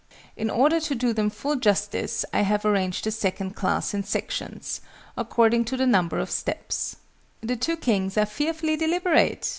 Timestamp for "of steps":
6.17-6.95